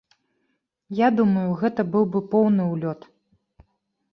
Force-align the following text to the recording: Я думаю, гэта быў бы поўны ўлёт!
Я 0.99 1.09
думаю, 1.19 1.45
гэта 1.61 1.81
быў 1.97 2.05
бы 2.15 2.19
поўны 2.33 2.63
ўлёт! 2.73 2.99